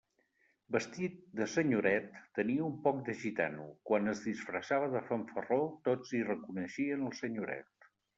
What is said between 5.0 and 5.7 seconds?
fanfarró,